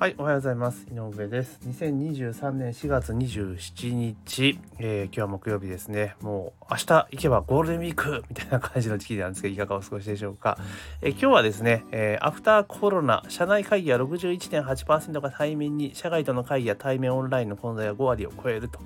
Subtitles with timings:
[0.00, 0.86] はい、おはようございます。
[0.90, 1.60] 井上です。
[1.68, 6.16] 2023年4月27日、えー、今日は木曜日ですね。
[6.22, 10.56] もう明日行けばゴールデンウィークみたいな感じの時期なんですけど、いかがお過ごしでしょうか。
[11.02, 18.78] えー、今日はですね、えー、アフターコロナ、社内会議は61.8%が対面に、社外との会議や対面オンラインの混在が5割を超えると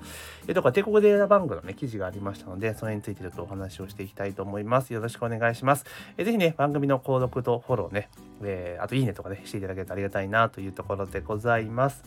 [0.49, 4.91] いうところ、帝国データバンクのね、記事がありましたので、それについてちょっとお話をしていきたいと思います。
[4.91, 5.85] よろしくお願いします。
[6.17, 8.09] えー、ぜひね、番組の購読とフォローね、
[8.43, 12.03] えー、あといいねとかね、していただけるとありがたいなというところでございます。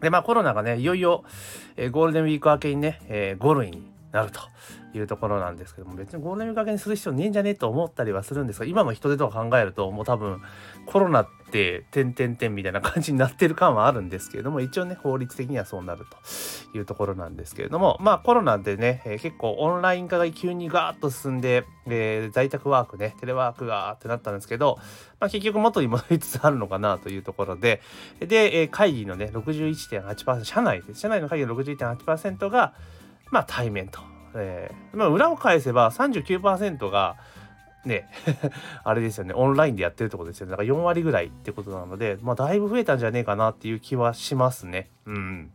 [0.00, 1.24] で、まあコロナがね、いよいよ、
[1.76, 4.40] えー、ゴールデンウィーク明けにね、えー、5類になると
[4.96, 10.40] いうところなんですけども別にゴールデンウィーク明けにする必要ねえんじゃねえと思ったりはするんですが今の人手とか考えるともう多分
[10.86, 16.06] コロナって点々点みたいな感じになってる感はあるんですけれども一応ね法律的にはそうなる
[16.72, 24.78] というところなんですけれどもまあコロナでね、えー、結構オンライン化が急にガーッと進んで、えー、在宅ワークねテレワークがってなったんですけど、
[25.18, 27.82] まあ、結局元に戻りつつあるのかなというところで
[28.20, 32.74] で、えー、会議のね61.8%社内です社内の会議の61.8%が
[33.34, 34.00] まあ対面と。
[34.36, 37.16] えー、まあ、裏を返せば39%が
[37.84, 38.08] ね
[38.82, 39.34] あれですよね。
[39.34, 40.52] オンラインでやってるってことですよね。
[40.52, 44.88] だから4割ぐらいってことなのでまあだいぶ増えたんじゃねえかなっていう気はしますね。
[45.06, 45.50] うん。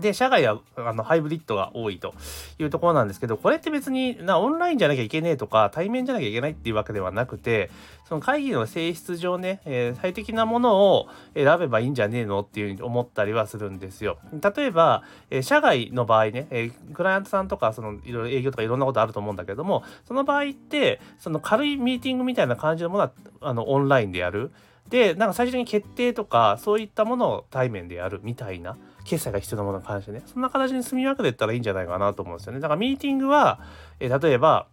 [0.00, 2.14] で、社外はあのハイブリッドが多いと
[2.58, 7.70] いうところなんですけど、これって別になオンラインじゃなきゃいけねえとか、対面じゃなきゃいけないっていうわけではなくて、
[8.08, 14.18] その会議の性質上ね、えー、最適なものを選べばいいんじゃねえのっていうふうに思ったりはするんですよ。
[14.56, 24.52] 例えば、えー、社外の場合ね、えー、クライアントさんとか、そのいろいろ営業とかいろんなことあると思うんだけども、その場合って、その軽いミーティングみたいな感じのものはあのオンラインでやる。
[24.88, 28.76] で、なんか最終的に決定とか、そういったものを対面でやるみたいな。
[29.08, 32.60] 決済が必要なものに関してね、そんな形に住み分けていったらいいんじゃないかなと思うんですよね。
[32.60, 33.58] だからミーティングは、
[34.00, 34.66] え例えば、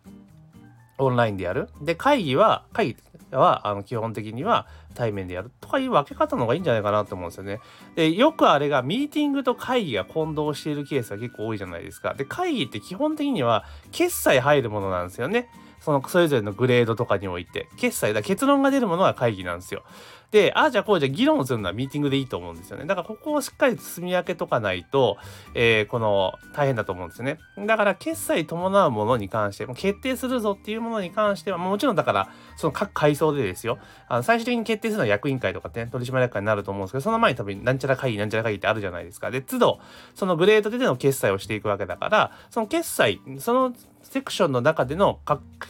[0.98, 1.70] オンラインでやる。
[1.82, 2.98] で、会議は、会議
[3.32, 7.62] は、あの、基本的には対面でやるとかいう分け方の方がいいんじゃないかなと思うんですよね。
[7.96, 12.14] で、よくあれがミーティングと会議が混同しているケースが結構多いじゃないですか。
[12.14, 15.50] で、会議って基本的には決済入るものなんですよね。
[15.86, 19.84] そのそれぞれのグレードとかにおいて決済だ結論が出るものは会議なんですよ。
[20.36, 22.84] でああじゃあこうじゃ議論するのはミーティングでいいと思うんですよね。
[22.86, 25.16] だからここをしっかり積み分けとかないと、
[25.54, 27.40] えー、この大変だと思うんですね。
[27.58, 33.78] だから決済伴うものに関しても決定するぞっていうものに関してはもちろんだからその各階層でですよ
[34.10, 39.32] あの最終的に決定するのは役員会とかね取締役会になると思うんですけどその前に多分なんちゃら会議なんちゃら会議ってあるじゃないですか。
[39.32, 39.80] で都度
[40.16, 43.74] そのグレードでの決済をしていくわけだからその決済その
[44.06, 45.20] セクションの中での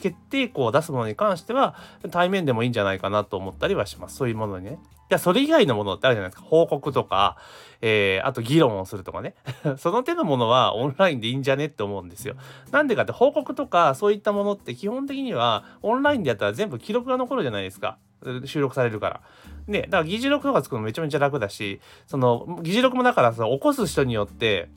[0.02, 1.76] 決定項を出すものに関しては
[2.12, 4.18] 対面でもいいんじゃないかなと思ったりはします。
[4.18, 4.80] そういうものにね。
[5.08, 6.48] じゃあそれ以外のものってあるじゃないですか。
[6.48, 7.38] 報告とか、
[7.82, 9.36] えー、あと議論をするとかね。
[9.78, 12.36] その手のものはオンラインでいいんじゃねって思うんですよ。
[12.72, 17.98] なんでかって報告とかそういったものって基本的にはオンラインでやったら全部記録が残るじゃないですか。
[18.46, 19.22] 収録されるから。
[19.68, 24.70] ね、だから議事録とか作るのめちゃめちゃ楽だし、その議事録もだからさ、起こす人によって、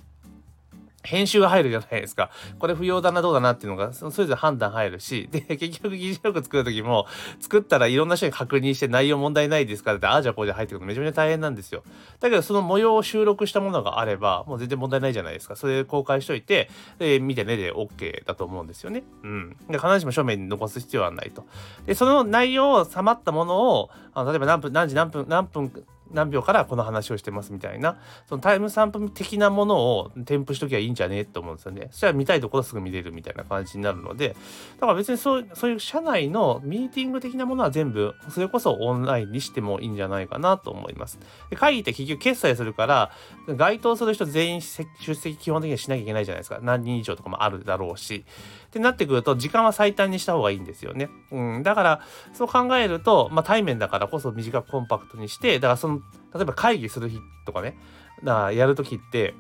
[1.08, 2.30] 編集が入るじゃないですか。
[2.58, 7.06] これ不要だな、どうだなっていうのが、それぞれ判断入るし、で、 結局議事録作る時も、
[7.40, 11.82] 作ったらいろんな人に確認して内容問題ないですかって、ああじゃあこうじゃ入ってくるのめちゃめちゃ大変なんですよ。
[12.20, 15.56] だけど、その模様を収録したものがあれば、もう全然問題ないじゃないですか。
[15.56, 19.02] それ公開しといて、で、見てねで OK だと思うんですよね。
[19.22, 19.56] うん。
[19.68, 21.46] で、必ずしも書面に残す必要はないと。
[21.86, 25.72] で、その内容を収まったものを、あの例えば何分、何時何分、何分、
[26.12, 27.98] 何秒からこの話をしてますみたいな
[28.28, 31.88] そのタイムスタンプ的なものを添付しときゃいいんじゃねえと思うんですよね。
[31.90, 34.36] そしたら見たいところすぐ見れるみたいな感じになるので
[34.80, 41.18] だから別にそうそういう社内のミーティング的なものは全部それこそオンラインにしてもいいんじゃないかなと思います。
[41.50, 43.10] で会議って結局決済するから
[43.56, 46.58] 該当する人全員出席基本的にはしなきゃいけないじゃないですか。
[46.62, 48.24] 何人以上とかもあるだろうし。
[48.68, 51.08] ってなってくると時間は最短にした方がいいんですよね。
[51.32, 52.00] うん、だから
[52.34, 56.00] そう考えると、まあ、対面だからこそ短くコンパクトにしてだからその
[56.34, 57.76] 例えば会議する日とかね
[58.22, 59.34] だやる時って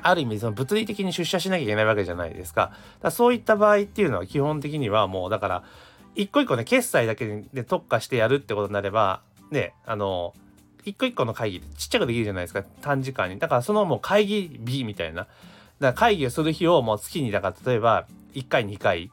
[0.00, 2.72] ある意味その物理的に出社しなきゃいけないわけじゃないですか。
[3.00, 5.64] だそういった場合っていうのは基本的にはもうだから
[6.14, 10.34] 一個一個ね決済だけで特化してやるってことになればねあの
[10.84, 15.26] 一個一個の会議ってちっちゃくできるじゃないですか短時間にだからそのもう会議日みたいな
[15.84, 19.10] だから会議をする日をもう月にだから例えば1回2回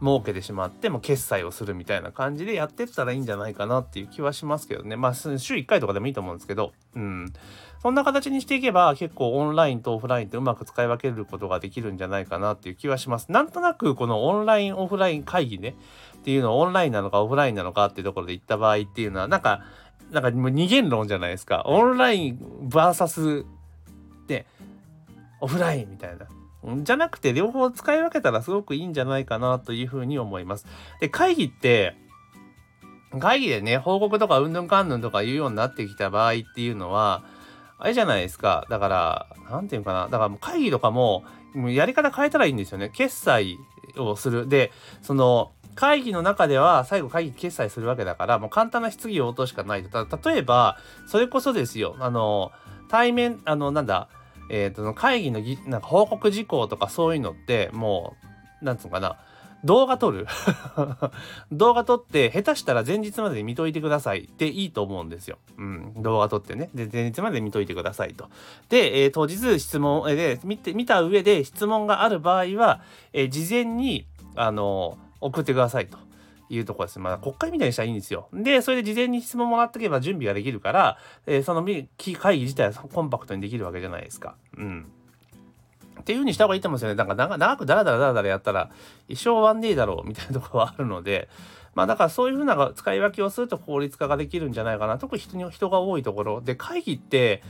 [0.00, 4.96] 設けてしまっても決済をするみたいな感じでやってったらいいんじゃないかなっていう気はしますけどね。
[4.96, 6.72] まあ週1回とかでもいいと思うんですけど。
[6.94, 7.32] うん。
[7.80, 13.32] そんな形にしていけば結構オンラインとオフラインってうまく使い分けることができるんじゃないかなっていう気はします。
[13.32, 15.74] なんとなくこのオンラインオフライン会議ね
[16.16, 19.62] っていうのをオンラインなのかオフラインなのかっていうところで言った場合っていうのはなんか
[20.12, 21.62] なんかもう二元論じゃないですか。
[21.66, 22.38] オンライン
[22.68, 23.44] VS
[24.28, 24.46] で
[25.42, 26.26] オフラインみたいな。
[26.82, 30.66] じゃなくて両方使い分けたらすごくいいんじゃないかなというふうに思います。
[31.00, 31.96] で会議って
[33.18, 37.24] 会議でね、報告とかうんぬんかんぬんとか言うようになってきた場合っていうのは、
[37.78, 38.66] あれじゃないですか。
[38.70, 40.04] だから、なんていうかな。
[40.04, 41.24] だからもう会議とかも、
[41.54, 42.90] もうやり方変えたらいいんですよね。
[42.90, 43.58] 決済
[43.98, 44.48] をする。
[44.48, 44.72] で、
[45.02, 50.06] その、会議の中では最後会議決済するわけだから、もう簡単な質疑応答しかないと。
[50.06, 51.96] た例えば、それこそですよ。
[51.98, 52.52] あの、
[52.88, 54.08] 対面、あの、なんだ、
[54.52, 58.14] え、ー、と、会議のぎなんか報告事項とかそういうのって、も
[58.60, 59.16] う、なんつうのかな。
[59.64, 60.26] 動画撮る
[61.52, 65.38] 動画撮って下手したら前日までに見といてくださいっていいと思うんですよ。
[65.56, 65.94] うん。
[66.02, 66.68] 動画撮ってね。
[66.74, 68.28] で、前日まで見といてくださいと。
[68.68, 72.80] で、えー、当日質問で見て、見た上で質問がある場合は、
[73.12, 74.04] えー、事前に、
[74.34, 75.96] あのー、送ってくださいと。
[76.54, 76.98] いうとこです。
[76.98, 78.28] まあ、国会みたいにしたらいいんですよ。
[78.32, 84.34] で、それで事前に質問もらっておけば準備ができるから、えー、その会議自体はコンパクトにできるわけじゃないですか。
[84.56, 84.92] うん。
[86.00, 86.96] っていう風にした方がいいと思うんですよね。
[86.96, 88.70] なんか長くダラダラダラダラやったら
[89.08, 91.28] 一生終わんねえだろうみたいなところはあるので、
[91.74, 94.98] まあだからそういう風な使い分けをすると効率化ができるんじゃないかな。
[94.98, 97.42] 特に人に人が多いところで会議って、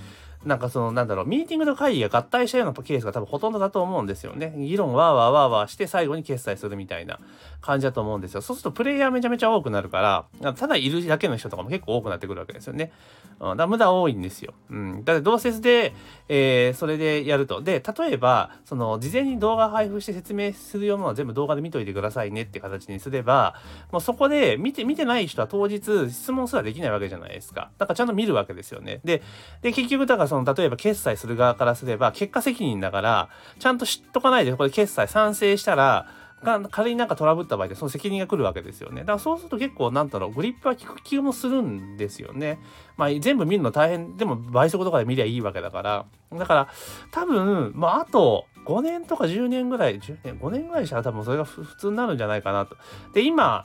[0.44, 4.55] なんかそのなんだろう、ミーティングと会議が合体したようなケースが多分ほとんどだと思うんですよね。
[4.56, 7.21] 議論わーわーわーわーして最後に決済するみたいな
[7.61, 8.43] 感じだと思うんですよ。
[8.43, 12.93] そうするとプレイヤーめちゃめちゃ多くなるから、ただいるだけの人とかも結構多くなってくるわけですよね。
[13.41, 14.55] うん、だ無駄多いんですよ。
[14.71, 15.05] うん。
[15.05, 15.94] だって同説で、
[16.29, 17.61] えー、それでやると。
[17.61, 23.56] で、例えば、その事前に動画配布して説明するようなのは全部動画で見といてくださいねって形にすれば、
[23.91, 27.71] もうそこで見て、見てない人は当日質問すらできないわけじゃないですか。
[27.79, 29.00] だからちゃんと見るわけですよね。
[29.05, 29.23] で、
[29.62, 36.06] で、結局だからその、例えば決済する側からすれば、結果責任だから、ちゃんと知っとかないで、これ決済賛成したら、
[36.43, 39.02] が仮になんかトラブった場合でその責任が来るわけですよね。
[39.02, 42.58] だからそうすると結構なんだろう、グリップは効く気もするんですよね。
[42.96, 46.06] まあ全部見るの大変、でも倍速とかで見りゃいいわけだから。
[46.32, 46.69] だから
[47.12, 52.76] 多分、まああと5年とか10年ぐらい、10年、5年ぐらいしたら多分それが普通になるんじゃないかなと。
[53.14, 53.64] で、今、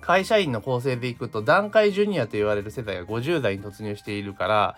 [0.00, 4.76] 会社員の構成でいくと段階ジュニアと言われる世代が50代に突入しているから、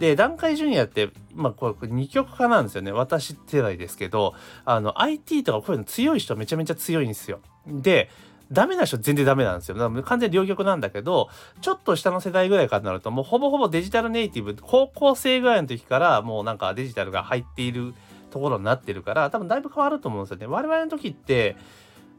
[0.00, 2.90] で、段階ジュニアって、まあ、これ二極化なんですよね。
[2.90, 7.40] 私世代ですけど、あの、IT とかこういうの強い人めちゃめちゃ強いんですよ。
[7.66, 8.08] で、
[8.50, 9.76] ダメな人全然ダメなんですよ。
[10.02, 11.28] 完全に両極なんだけど、
[11.60, 17.92] ちょっと下の世代ぐらいからなると、もうほぼほぼデジタルネイティブ、高校生ぐらいの時からもうなんかデジタルが入っている
[18.30, 20.46] ところになってるから、多分だいぶ変わると思うんですよね。
[20.46, 21.56] 我々の時って、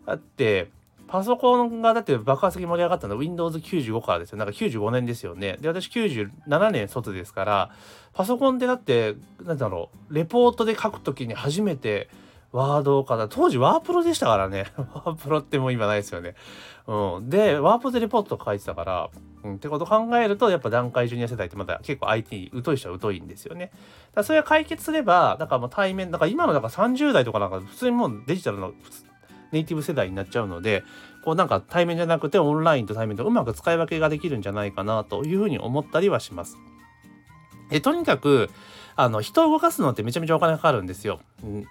[0.06, 0.70] だって、
[1.12, 4.38] パソコンがだって爆発的に盛り上がったのは Windows95 からですよ。
[4.38, 5.58] なんか95年ですよね。
[5.60, 7.72] で、私97年卒ですから、
[8.14, 12.08] パソコンってだって、なんだろう、レポートで書くときに初めて
[12.54, 14.68] ワードから、当時ワープロでしたからね。
[14.94, 16.36] ワープロってもう今ないですよね。
[16.88, 17.30] うん。
[17.30, 19.10] で、ワープロでレポートと書いてたから、
[19.44, 23.66] うん、ってことを考えると、やっぱ段階ジュニア世代ってまだ結構 IT 疎い人は疎いんですよね。
[23.66, 23.78] だか
[24.16, 28.72] らそれが解決すれば、だからもう対面、だから今のだから30代とかなんか普通にもうデジタルの
[29.52, 30.84] ネイティブ世代になっちゃうので、
[31.24, 36.58] こうなんか対面じゃなくてオンラインと対面とうまく使い分けができるんじゃないかなというふうに思ったりはします。
[37.72, 38.50] えとにかく、
[38.96, 41.22] あの、人を動かすのってめちゃめちゃお金かかるんですよ。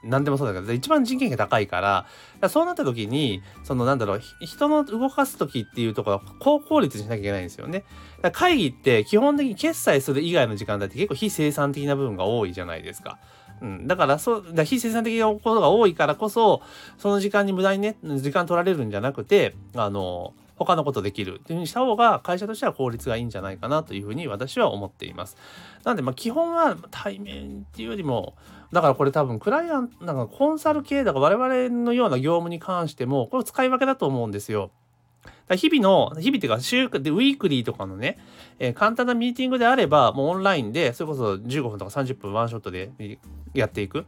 [0.03, 2.07] 何でもそうだけど、一番人件費が高いから、か
[2.41, 7.85] らそうなった時に、そのなんだろう、人の動かす時っていうところは高効率にしなきゃいけないんですよね。
[8.33, 13.19] 会議って基本的に決済する以外の時間だって結構非生産的な部分が多いじゃないですか。
[13.61, 16.63] うん、だからそうだ非生産的なことが多いからこそ
[16.99, 25.37] その時間に無駄にね時間取られるんじゃなくてあの他のことできるっていうふうにした方が会社としては効率がいいんじゃないかなというふうに私は思っています。
[25.85, 28.35] なのでまあ基本は対面っていうよりも
[28.73, 34.71] だからこれ多分クライアントなんかコンサル系だから我々のような業務に関してもこれ使い分けだと思うんですよ。
[35.57, 38.19] 日々の、日々っていうか週で、ウィークリーとかのね、
[38.59, 42.93] えー、簡単なミーティングであれば、もうオンラインで、それこそ15分とか30分ワンショットで
[43.55, 44.07] やっていく。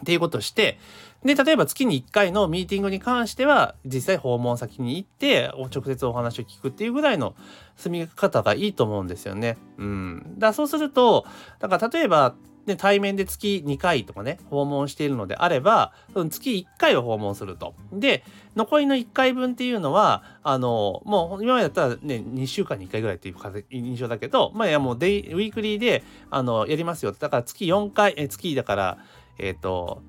[0.00, 0.78] っていうことをして、
[1.24, 7.34] で、例えば月に1回のミーティングに関しては、実際訪問先に行って、直接お話を聞くっていうぐらいの
[7.76, 9.58] 住み方がいいと思うんですよね。
[9.76, 10.34] うん。
[10.38, 11.26] だそうすると、
[11.58, 12.34] だから例えば、
[12.70, 17.74] で対面で月2回とかね訪問しているのであれば月1回を訪問すると。
[17.92, 18.24] で
[18.56, 28.98] 残りの1回分っていうのはあのもう今までだったらね2週間に1回ぐらいっていう印象だけどまあいやもうデイウィークリーであのやりますよだから月4回え月だから
[29.38, 30.02] えっ、ー、と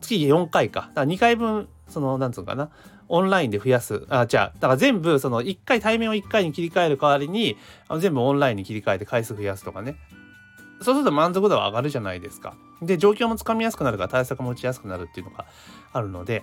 [0.00, 2.70] 月4回かだから2回分そのなんつうかな
[3.08, 4.06] オンラインで増やす。
[4.08, 7.56] あ、じゃあ、だから全部、その1回対面を1回に切り替える代わりに、
[7.88, 9.96] あの全部オンラインに切り替えて回数増やすとかね。
[10.80, 12.54] そうすると満足度は上がるじゃないですか。
[12.82, 15.46] で、状況もつかみやすくなるから対策も打ちやすくなるっていうのが
[15.92, 16.42] あるので、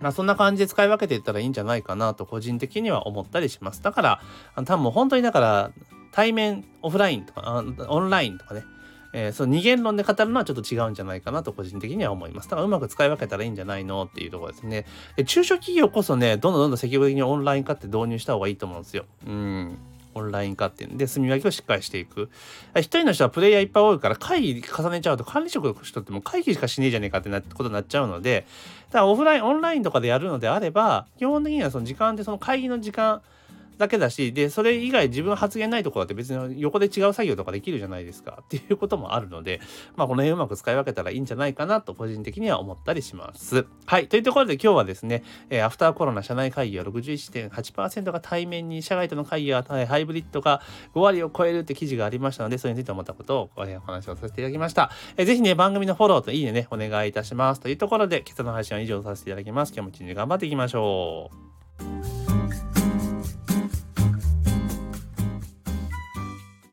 [0.00, 3.82] まあそんな感じで使い分けていったらいいんじゃないかなと個人的には思ったりします。
[3.82, 4.20] だから、
[4.64, 5.70] 多分本当にだから
[6.12, 8.64] 対面、オフラインとか、オンラインとかね、
[9.12, 12.48] えー、その二元論で語るのはちょっと違うんじゃないかなと個人的には思います。
[12.48, 14.86] だからうまく使い分けたらいいんじゃないのっていうところですね。
[15.16, 19.04] で中小企業こそね、どんどんどんどん積極的にオンライン化って導入した方がいいと思うんですよ。
[19.26, 19.78] うん。
[20.20, 22.30] オンライン化っていうんで、住み分けをしっかりしていく。
[22.76, 28.46] 一人の人はプレイヤーいっぱい多いから、会議重ねちゃうと管理職の人ってもう会議しかしねえじゃねえかってなことになっちゃうので、
[28.90, 33.22] だからオフライン、オンラインとかでやるのであれば、基本的にはその時間でその会議の時間、
[33.80, 39.60] だけだし、で、それ以外自分発言ないところだって別に横で違う作業とかできるじゃないですか っていうこともあるので、
[39.96, 43.66] まあこの辺うまく使い分けたらいいんじゃないかなと個人的には思ったりします。
[43.86, 44.06] はい。
[44.08, 50.60] というところで今日はですね、えー、アフターコロナ社内会議は61.8%が対面に、社外との会議はハイブリッドが
[50.94, 54.90] 5割を超えるって記事がありましたので、それについて思ったことをお話をさせていただきました。
[55.16, 57.60] えー、ぜひね、番組のフォローといいねね、お願いいたします。
[57.60, 59.72] というところで、今朝の配信は以上させていただきます。
[59.74, 61.49] 今日も一日頑張っていきましょう。